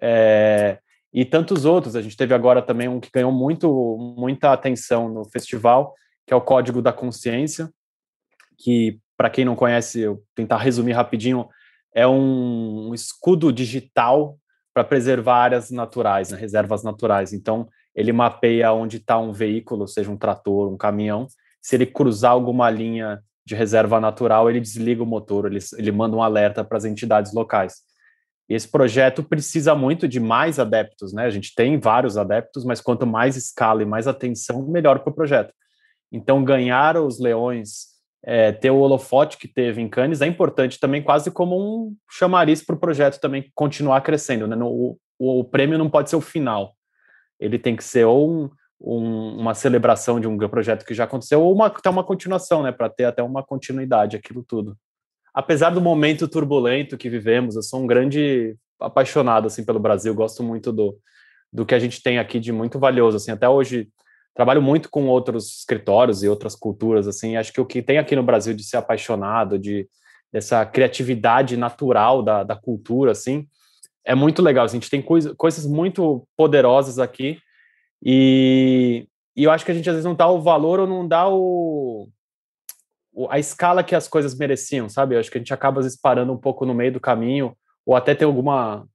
[0.01, 0.79] É,
[1.15, 1.95] e tantos outros.
[1.95, 5.95] A gente teve agora também um que ganhou muito, muita atenção no festival,
[6.28, 7.71] que é o Código da Consciência,
[8.58, 11.47] que, para quem não conhece, eu tentar resumir rapidinho,
[11.93, 14.38] é um escudo digital
[14.73, 17.32] para preservar áreas naturais, né, reservas naturais.
[17.32, 21.28] Então, ele mapeia onde está um veículo, seja um trator, um caminhão.
[21.62, 26.17] Se ele cruzar alguma linha de reserva natural, ele desliga o motor, ele, ele manda
[26.17, 27.85] um alerta para as entidades locais.
[28.47, 31.25] E esse projeto precisa muito de mais adeptos, né?
[31.25, 35.15] A gente tem vários adeptos, mas quanto mais escala e mais atenção, melhor para o
[35.15, 35.53] projeto.
[36.12, 37.88] Então, ganhar os leões,
[38.23, 42.63] é, ter o holofote que teve em Cannes é importante também, quase como um chamariz
[42.63, 44.47] para o projeto também continuar crescendo.
[44.47, 44.55] Né?
[44.55, 44.99] No, o,
[45.39, 46.75] o, prêmio não pode ser o final,
[47.39, 51.41] ele tem que ser ou um, um, uma celebração de um projeto que já aconteceu,
[51.41, 52.71] ou uma, até uma continuação, né?
[52.71, 54.77] Para ter até uma continuidade aquilo tudo
[55.36, 60.41] apesar do momento turbulento que vivemos, eu sou um grande apaixonado assim pelo Brasil, gosto
[60.41, 60.98] muito do,
[61.52, 63.89] do que a gente tem aqui de muito valioso, assim, até hoje
[64.34, 68.15] trabalho muito com outros escritórios e outras culturas, assim, acho que o que tem aqui
[68.15, 69.88] no Brasil de ser apaixonado, de
[70.32, 73.48] dessa criatividade natural da, da cultura, assim,
[74.06, 77.38] é muito legal, assim, a gente tem coisa, coisas muito poderosas aqui
[78.04, 81.06] e, e eu acho que a gente às vezes não dá o valor ou não
[81.06, 82.10] dá o,
[83.30, 85.15] a escala que as coisas mereciam, sabe?
[85.15, 87.56] Eu acho que a gente acaba às vezes parando um pouco no meio do caminho,
[87.86, 88.88] ou até tem alguma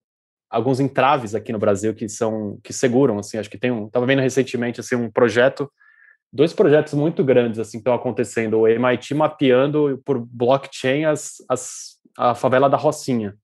[0.50, 4.04] alguns entraves aqui no Brasil que são que seguram assim, acho que tem um, tava
[4.04, 5.70] vendo recentemente assim um projeto,
[6.32, 12.34] dois projetos muito grandes assim estão acontecendo, o MIT mapeando por blockchain as, as a
[12.34, 13.36] favela da Rocinha.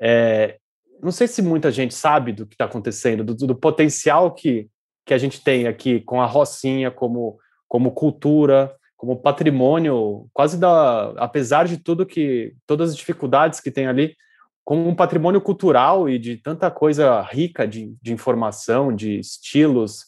[0.00, 0.58] É,
[1.02, 4.68] não sei se muita gente sabe do que está acontecendo, do, do potencial que
[5.06, 11.12] que a gente tem aqui com a Rocinha como como cultura, como patrimônio, quase da,
[11.12, 14.14] apesar de tudo que, todas as dificuldades que tem ali,
[14.62, 20.04] como um patrimônio cultural e de tanta coisa rica de, de informação, de estilos,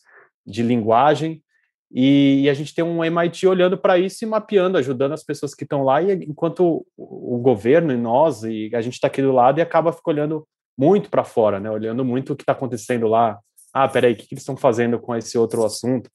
[0.46, 1.42] de linguagem,
[1.90, 5.54] e, e, a gente tem um MIT olhando para isso e mapeando, ajudando as pessoas
[5.54, 9.22] que estão lá, e enquanto o, o governo e nós, e a gente está aqui
[9.22, 11.70] do lado e acaba fica olhando muito para fora, né?
[11.70, 13.38] olhando muito o que está acontecendo lá.
[13.72, 16.10] Ah, peraí, o que, que eles estão fazendo com esse outro assunto?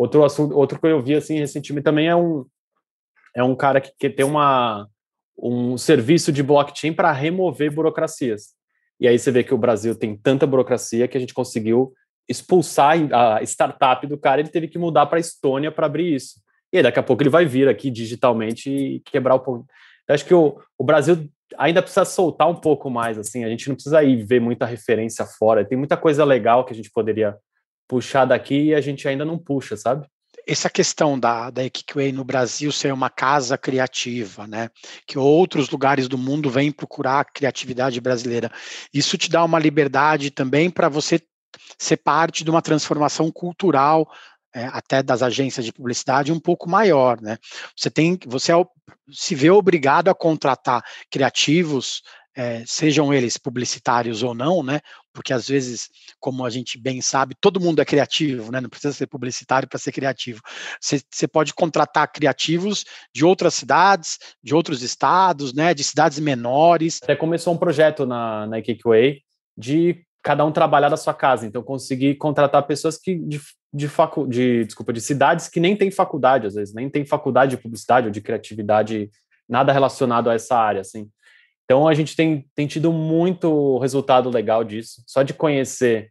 [0.00, 2.46] Outro assunto, outro que eu vi assim recentemente também é um
[3.36, 4.88] é um cara que, que tem uma
[5.38, 8.54] um serviço de blockchain para remover burocracias.
[8.98, 11.92] E aí você vê que o Brasil tem tanta burocracia que a gente conseguiu
[12.26, 16.40] expulsar a startup do cara, ele teve que mudar para a Estônia para abrir isso.
[16.72, 19.66] E aí, daqui a pouco ele vai vir aqui digitalmente e quebrar o ponto.
[20.08, 23.74] Acho que o, o Brasil ainda precisa soltar um pouco mais, assim, a gente não
[23.74, 27.36] precisa ir ver muita referência fora, tem muita coisa legal que a gente poderia
[27.90, 30.06] puxar daqui e a gente ainda não puxa, sabe?
[30.46, 34.70] Essa questão da, da Equiquay no Brasil ser uma casa criativa, né?
[35.06, 38.50] Que outros lugares do mundo vêm procurar a criatividade brasileira.
[38.94, 41.20] Isso te dá uma liberdade também para você
[41.76, 44.08] ser parte de uma transformação cultural
[44.54, 47.38] é, até das agências de publicidade um pouco maior, né?
[47.76, 48.64] Você tem, você é,
[49.12, 52.02] se vê obrigado a contratar criativos
[52.36, 54.80] é, sejam eles publicitários ou não, né?
[55.12, 55.88] Porque às vezes,
[56.18, 58.60] como a gente bem sabe, todo mundo é criativo, né?
[58.60, 60.40] Não precisa ser publicitário para ser criativo.
[60.80, 65.74] Você pode contratar criativos de outras cidades, de outros estados, né?
[65.74, 67.00] De cidades menores.
[67.02, 69.22] Até começou um projeto na, na Way
[69.56, 71.46] de cada um trabalhar da sua casa.
[71.46, 73.40] Então, conseguir contratar pessoas que de,
[73.72, 77.56] de, facu, de, desculpa, de cidades que nem têm faculdade, às vezes, nem tem faculdade
[77.56, 79.10] de publicidade ou de criatividade,
[79.48, 81.08] nada relacionado a essa área, assim.
[81.70, 86.10] Então a gente tem, tem tido muito resultado legal disso, só de conhecer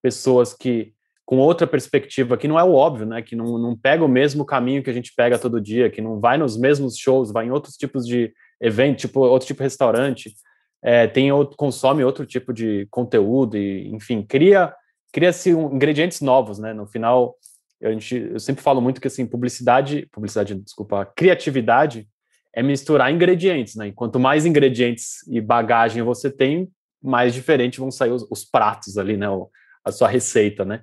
[0.00, 0.92] pessoas que
[1.26, 3.20] com outra perspectiva, que não é o óbvio, né?
[3.20, 6.20] Que não, não pega o mesmo caminho que a gente pega todo dia, que não
[6.20, 10.32] vai nos mesmos shows, vai em outros tipos de evento, tipo outro tipo de restaurante,
[10.80, 14.72] é, tem outro, consome outro tipo de conteúdo e, enfim, cria
[15.12, 16.72] cria-se um, ingredientes novos, né?
[16.72, 17.34] No final,
[17.80, 22.06] eu, gente, eu sempre falo muito que assim publicidade, publicidade, desculpa, criatividade
[22.54, 23.92] é misturar ingredientes, né?
[23.94, 26.70] Quanto mais ingredientes e bagagem você tem,
[27.02, 29.28] mais diferente vão sair os, os pratos ali, né?
[29.28, 29.48] O,
[29.84, 30.82] a sua receita, né?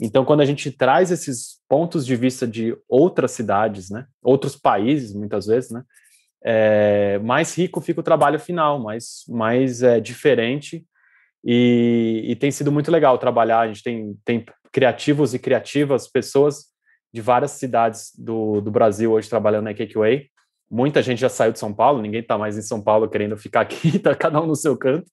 [0.00, 4.06] Então, quando a gente traz esses pontos de vista de outras cidades, né?
[4.22, 5.82] Outros países, muitas vezes, né?
[6.44, 10.86] É, mais rico fica o trabalho final, mais, mais é, diferente
[11.44, 13.60] e, e, tem sido muito legal trabalhar.
[13.60, 16.66] A gente tem, tem criativos e criativas, pessoas
[17.12, 20.28] de várias cidades do, do Brasil hoje trabalhando na Cakeway
[20.70, 23.62] muita gente já saiu de São Paulo, ninguém está mais em São Paulo querendo ficar
[23.62, 25.10] aqui, está cada um no seu canto,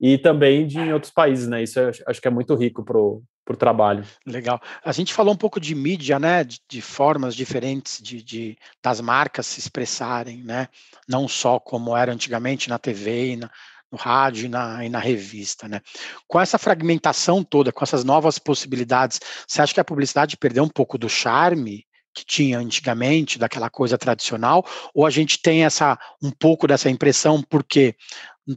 [0.00, 1.62] e também de em outros países, né?
[1.62, 4.04] Isso acho que é muito rico para o trabalho.
[4.26, 4.60] Legal.
[4.84, 6.44] A gente falou um pouco de mídia, né?
[6.44, 10.68] De, de formas diferentes de, de, das marcas se expressarem, né?
[11.08, 13.50] Não só como era antigamente na TV e na,
[13.90, 15.80] no rádio e na, e na revista, né?
[16.26, 20.68] Com essa fragmentação toda, com essas novas possibilidades, você acha que a publicidade perdeu um
[20.68, 26.30] pouco do charme que tinha antigamente, daquela coisa tradicional, ou a gente tem essa um
[26.30, 27.94] pouco dessa impressão porque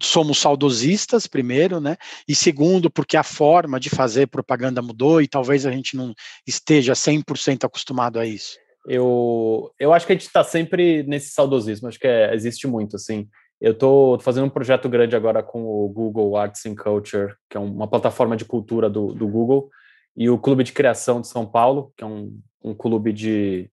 [0.02, 1.96] somos saudosistas, primeiro, né?
[2.28, 6.14] E segundo, porque a forma de fazer propaganda mudou e talvez a gente não
[6.46, 8.58] esteja 100% acostumado a isso.
[8.86, 12.96] Eu, eu acho que a gente está sempre nesse saudosismo, acho que é, existe muito,
[12.96, 13.28] assim.
[13.60, 17.60] Eu estou fazendo um projeto grande agora com o Google Arts and Culture, que é
[17.60, 19.70] uma plataforma de cultura do, do Google,
[20.18, 23.70] e o Clube de Criação de São Paulo, que é um, um clube de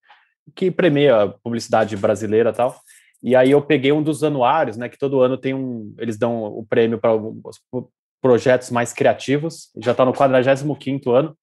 [0.55, 2.79] que premia publicidade brasileira e tal.
[3.23, 6.45] E aí eu peguei um dos anuários, né, que todo ano tem um, eles dão
[6.45, 7.59] o prêmio para os
[8.21, 9.71] projetos mais criativos.
[9.79, 11.37] Já está no 45º ano.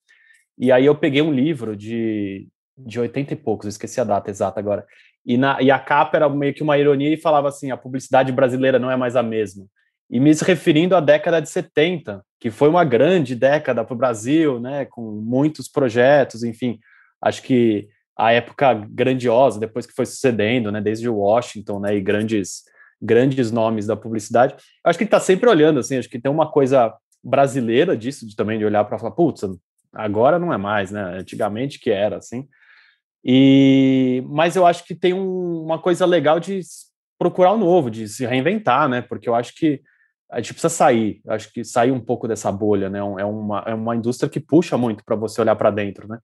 [0.58, 2.48] E aí eu peguei um livro de
[2.86, 4.86] de 80 e poucos, esqueci a data exata agora.
[5.26, 8.32] E, na, e a capa era meio que uma ironia e falava assim: a publicidade
[8.32, 9.66] brasileira não é mais a mesma.
[10.12, 14.60] E me referindo à década de 70, que foi uma grande década para o Brasil,
[14.60, 16.80] né, com muitos projetos, enfim,
[17.24, 22.64] acho que a época grandiosa, depois que foi sucedendo, né, desde Washington, né, e grandes
[23.04, 24.54] grandes nomes da publicidade,
[24.86, 26.94] acho que ele está sempre olhando, assim, acho que tem uma coisa
[27.24, 29.42] brasileira disso, de também de olhar para falar, putz,
[29.92, 32.48] agora não é mais, né, antigamente que era, assim,
[33.24, 36.60] e, mas eu acho que tem um, uma coisa legal de
[37.18, 39.82] procurar o novo, de se reinventar, né, porque eu acho que
[40.32, 43.74] a gente precisa sair, acho que sair um pouco dessa bolha, né, é uma, é
[43.74, 46.18] uma indústria que puxa muito para você olhar para dentro, né,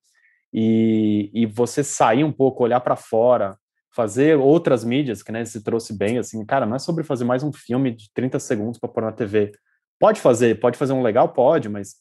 [0.54, 3.58] e, e você sair um pouco, olhar para fora,
[3.94, 7.44] fazer outras mídias, que né, você trouxe bem, assim, cara, não é sobre fazer mais
[7.44, 9.52] um filme de 30 segundos para pôr na TV.
[10.00, 11.96] Pode fazer, pode fazer um legal, pode, mas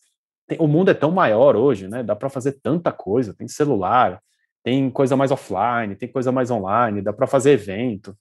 [0.47, 2.03] tem, o mundo é tão maior hoje, né?
[2.03, 4.21] Dá para fazer tanta coisa, tem celular,
[4.62, 8.16] tem coisa mais offline, tem coisa mais online, dá para fazer evento.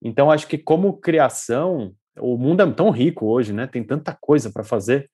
[0.00, 3.66] Então, acho que como criação, o mundo é tão rico hoje, né?
[3.66, 5.10] Tem tanta coisa para fazer.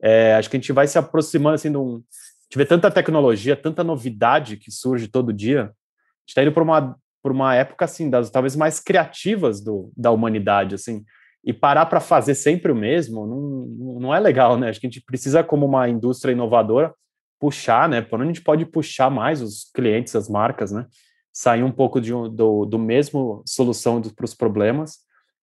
[0.00, 2.02] É, acho que a gente vai se aproximando assim de um,
[2.48, 6.96] tiver tanta tecnologia, tanta novidade que surge todo dia, a gente está indo por uma,
[7.22, 11.04] por uma época, assim, das talvez mais criativas do, da humanidade, assim,
[11.44, 14.68] e parar para fazer sempre o mesmo não, não é legal, né?
[14.68, 16.94] Acho que a gente precisa, como uma indústria inovadora,
[17.38, 18.02] puxar, né?
[18.02, 20.86] Por onde a gente pode puxar mais os clientes, as marcas, né?
[21.32, 24.98] Sair um pouco de, do, do mesmo solução para os problemas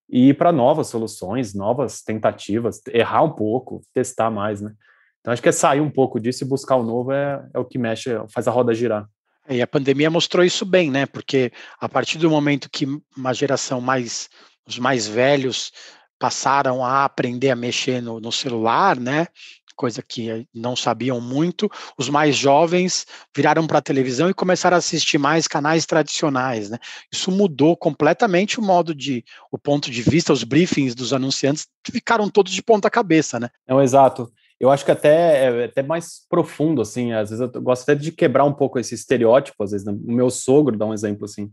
[0.09, 4.71] e ir para novas soluções, novas tentativas, errar um pouco, testar mais, né?
[5.19, 7.65] Então, acho que é sair um pouco disso e buscar o novo é, é o
[7.65, 9.07] que mexe, faz a roda girar.
[9.49, 11.05] E a pandemia mostrou isso bem, né?
[11.05, 12.87] Porque a partir do momento que
[13.17, 14.29] uma geração mais,
[14.67, 15.71] os mais velhos
[16.19, 19.27] passaram a aprender a mexer no, no celular, né?
[19.75, 24.77] Coisa que não sabiam muito, os mais jovens viraram para a televisão e começaram a
[24.77, 26.77] assistir mais canais tradicionais, né?
[27.11, 32.29] Isso mudou completamente o modo de, o ponto de vista, os briefings dos anunciantes ficaram
[32.29, 33.49] todos de ponta cabeça, né?
[33.67, 37.83] Não, exato eu acho que até é até mais profundo, assim, às vezes eu gosto
[37.83, 39.93] até de quebrar um pouco esse estereótipo, às vezes, né?
[39.93, 41.51] o meu sogro, dá um exemplo assim,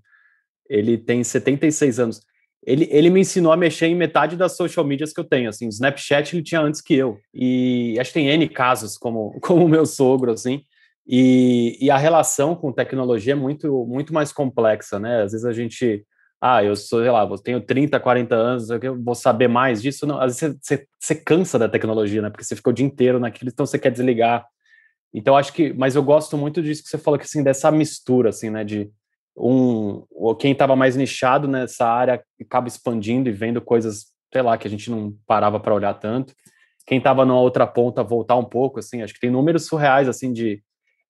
[0.69, 2.23] ele tem 76 anos,
[2.65, 5.69] ele, ele me ensinou a mexer em metade das social medias que eu tenho, assim,
[5.69, 9.87] Snapchat ele tinha antes que eu, e acho que tem N casos como, como meu
[9.87, 10.63] sogro, assim,
[11.07, 15.53] e, e a relação com tecnologia é muito, muito mais complexa, né, às vezes a
[15.53, 16.05] gente
[16.45, 20.05] ah, eu sou, sei lá, tenho 30, 40 anos, eu vou saber mais disso.
[20.05, 22.31] Não, às vezes você, você, cansa da tecnologia, né?
[22.31, 24.45] Porque você ficou o dia inteiro naquilo, então você quer desligar.
[25.15, 28.31] Então acho que, mas eu gosto muito disso que você falou, que assim, dessa mistura,
[28.31, 28.65] assim, né?
[28.65, 28.91] De
[29.37, 30.05] um,
[30.39, 34.71] quem estava mais nichado nessa área acaba expandindo e vendo coisas, sei lá, que a
[34.71, 36.35] gente não parava para olhar tanto.
[36.87, 40.33] Quem estava numa outra ponta voltar um pouco, assim, acho que tem números surreais, assim,
[40.33, 40.63] de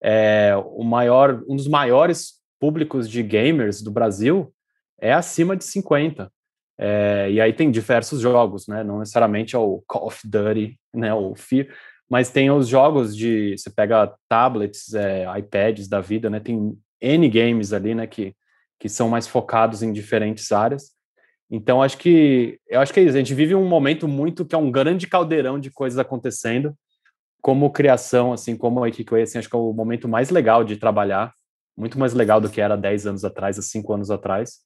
[0.03, 4.53] é, o maior, um dos maiores públicos de gamers do Brasil
[5.01, 6.31] é acima de 50.
[6.79, 8.83] É, e aí tem diversos jogos, né?
[8.83, 11.13] Não necessariamente é o Call of Duty, né?
[11.15, 11.69] O Fear,
[12.09, 16.41] mas tem os jogos de você pega tablets, é, iPads da vida, né?
[16.41, 18.07] Tem N games ali, né?
[18.07, 18.35] Que,
[18.79, 20.93] que são mais focados em diferentes áreas.
[21.51, 23.15] Então acho que eu acho que é isso.
[23.15, 26.75] A gente vive um momento muito que é um grande caldeirão de coisas acontecendo,
[27.43, 30.77] como criação, assim, como a Ikikai, assim, acho que é o momento mais legal de
[30.77, 31.33] trabalhar,
[31.77, 34.61] muito mais legal do que era 10 anos atrás, há 5 anos atrás.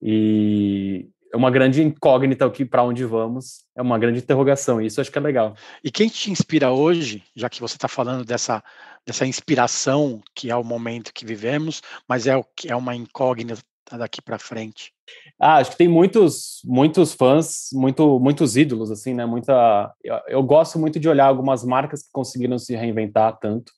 [0.00, 5.00] E é uma grande incógnita aqui para onde vamos, é uma grande interrogação, e isso
[5.00, 5.56] acho que é legal.
[5.82, 8.62] E quem te inspira hoje, já que você está falando dessa,
[9.06, 13.62] dessa inspiração que é o momento que vivemos, mas é o que é uma incógnita
[13.92, 14.92] daqui para frente?
[15.40, 19.26] Ah, acho que tem muitos muitos fãs, muito, muitos ídolos assim, né?
[19.26, 23.72] Muita, eu, eu gosto muito de olhar algumas marcas que conseguiram se reinventar tanto.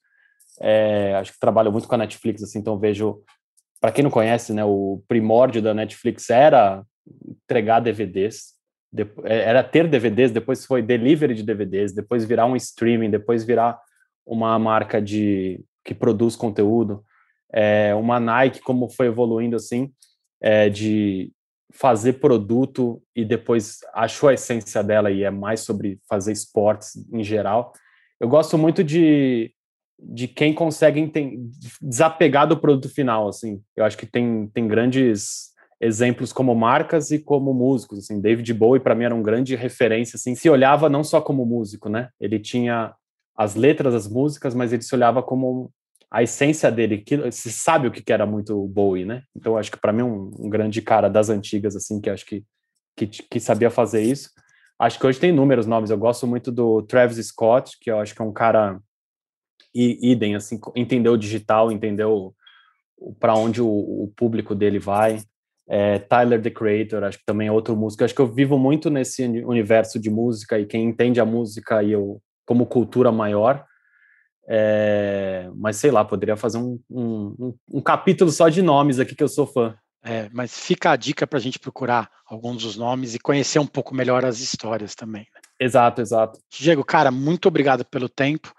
[0.61, 3.23] É, acho que trabalho muito com a Netflix, assim, então vejo
[3.81, 6.83] para quem não conhece, né, o primórdio da Netflix era
[7.45, 8.55] entregar DVDs,
[9.25, 13.79] é, era ter DVDs, depois foi delivery de DVDs, depois virar um streaming, depois virar
[14.25, 17.05] uma marca de que produz conteúdo,
[17.53, 19.93] é, uma Nike como foi evoluindo assim,
[20.41, 21.33] é, de
[21.73, 27.23] fazer produto e depois achou a essência dela e é mais sobre fazer esportes em
[27.23, 27.73] geral.
[28.21, 29.53] Eu gosto muito de
[29.99, 31.11] de quem consegue
[31.81, 33.63] desapegar do produto final, assim.
[33.77, 35.54] Eu acho que tem, tem grandes
[35.85, 38.21] exemplos como marcas e como músicos, assim.
[38.21, 40.35] David Bowie para mim era um grande referência, assim.
[40.35, 42.09] Se olhava não só como músico, né?
[42.21, 42.95] Ele tinha
[43.37, 45.71] as letras das músicas, mas ele se olhava como
[46.11, 49.23] a essência dele, que se sabe o que era muito Bowie, né?
[49.37, 52.45] Então acho que para mim um, um, grande cara das antigas, assim, que acho que,
[52.97, 54.31] que que sabia fazer isso.
[54.79, 55.91] Acho que hoje tem inúmeros nomes.
[55.91, 58.81] Eu gosto muito do Travis Scott, que eu acho que é um cara
[59.75, 62.35] e idem, assim, entendeu o digital, entendeu
[63.19, 65.21] para onde o, o, público dele vai.
[65.67, 68.05] É, Tyler, the Creator, acho que também é outro músico.
[68.05, 71.93] Acho que eu vivo muito nesse universo de música e quem entende a música e
[71.93, 73.65] eu como cultura maior.
[74.47, 79.23] É, mas sei lá, poderia fazer um, um, um, capítulo só de nomes aqui que
[79.23, 79.75] eu sou fã.
[80.03, 83.67] É, mas fica a dica para a gente procurar alguns dos nomes e conhecer um
[83.67, 85.27] pouco melhor as histórias também.
[85.35, 85.41] Né?
[85.59, 86.39] Exato, exato.
[86.53, 88.53] Diego, cara, muito obrigado pelo tempo.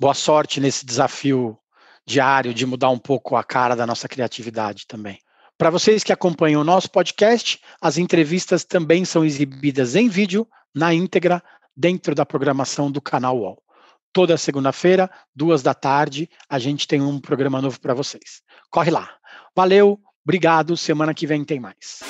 [0.00, 1.58] Boa sorte nesse desafio
[2.06, 5.18] diário de mudar um pouco a cara da nossa criatividade também.
[5.58, 10.92] Para vocês que acompanham o nosso podcast, as entrevistas também são exibidas em vídeo, na
[10.92, 11.42] íntegra,
[11.74, 13.62] dentro da programação do canal UOL.
[14.12, 18.42] Toda segunda-feira, duas da tarde, a gente tem um programa novo para vocês.
[18.70, 19.08] Corre lá.
[19.54, 20.76] Valeu, obrigado.
[20.76, 22.00] Semana que vem tem mais.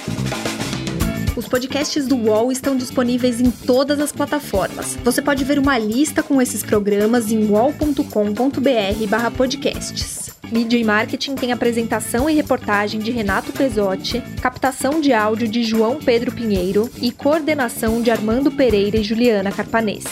[1.37, 4.97] Os podcasts do UOL estão disponíveis em todas as plataformas.
[5.05, 10.26] Você pode ver uma lista com esses programas em wall.com.br/podcasts.
[10.51, 15.99] Mídia e Marketing tem apresentação e reportagem de Renato Pesotti, captação de áudio de João
[15.99, 20.05] Pedro Pinheiro e coordenação de Armando Pereira e Juliana Carpanês.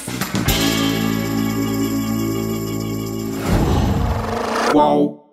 [4.75, 5.24] Uau.